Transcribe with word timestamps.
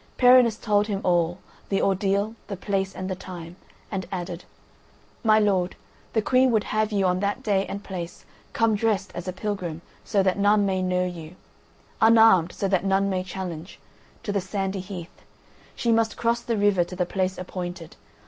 Perinis 0.17 0.57
told 0.57 0.87
him 0.87 0.99
all: 1.03 1.37
the 1.69 1.79
ordeal, 1.79 2.33
the 2.47 2.57
place, 2.57 2.95
and 2.95 3.07
the 3.07 3.13
time, 3.13 3.55
and 3.91 4.07
added: 4.11 4.45
"My 5.23 5.37
lord, 5.37 5.75
the 6.13 6.23
Queen 6.23 6.49
would 6.49 6.63
have 6.63 6.91
you 6.91 7.05
on 7.05 7.19
that 7.19 7.43
day 7.43 7.67
and 7.67 7.83
place 7.83 8.25
come 8.51 8.73
dressed 8.73 9.11
as 9.13 9.27
a 9.27 9.31
pilgrim, 9.31 9.83
so 10.03 10.23
that 10.23 10.39
none 10.39 10.65
may 10.65 10.81
know 10.81 11.05
you—unarmed, 11.05 12.51
so 12.51 12.67
that 12.67 12.83
none 12.83 13.11
may 13.11 13.23
challenge 13.23 13.79
—to 14.23 14.31
the 14.31 14.41
Sandy 14.41 14.79
Heath. 14.79 15.21
She 15.75 15.91
must 15.91 16.17
cross 16.17 16.41
the 16.41 16.57
river 16.57 16.83
to 16.83 16.95
the 16.95 17.05
place 17.05 17.37
appointed. 17.37 17.95